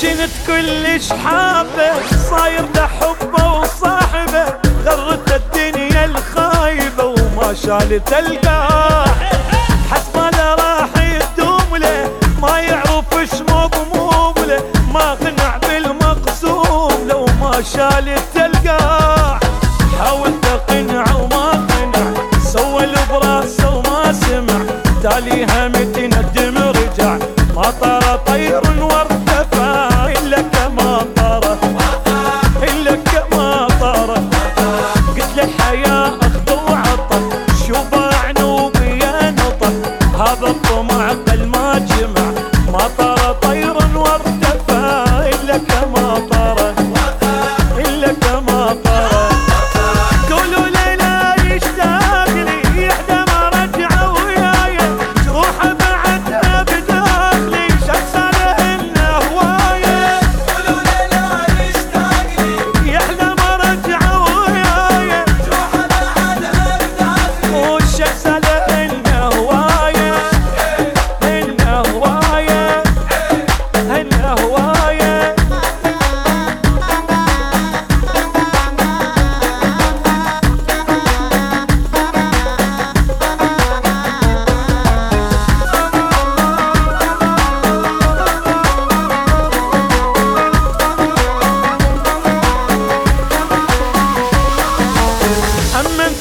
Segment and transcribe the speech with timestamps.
[0.00, 1.92] شنت كلش حابه
[2.30, 4.44] صاير له حبه وصاحبه
[4.86, 9.04] غرت الدنيا الخايبه وما شالت القاع
[9.90, 12.10] حسب له راح يدوم له
[12.42, 14.62] ما يعرف إيش مضموم له
[14.94, 19.40] ما قنع بالمقسوم لو ما شالت القاع
[19.98, 22.12] حاولت اقنع وما قنع
[22.52, 24.60] سوى البراسه وما سمع.
[25.02, 27.16] تاليها متى ندم رجع
[27.56, 28.60] ما طار طير
[40.46, 42.15] هذا الطمع قل ما جمع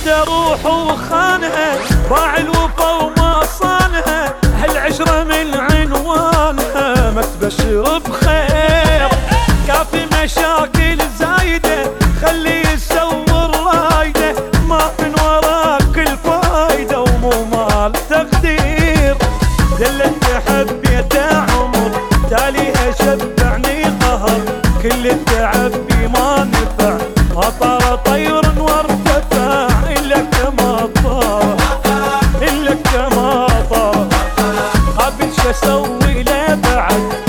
[0.06, 1.76] انت روح وخانها
[2.10, 7.12] باع الوفا وما صانها هالعشرة من عنوانها.
[7.12, 9.10] ما تبشر بخير
[9.68, 14.36] كافي مشاكل زايدة خلي يسور رايدة
[14.68, 19.18] ما من وراك الفايدة ومو مال تقدير.
[19.80, 21.92] دلت حبيته عمر
[22.30, 24.42] تاليها شبعني قهر.
[24.84, 25.72] كل التعب
[26.14, 26.75] ما نفع
[36.04, 37.25] ولا بعد.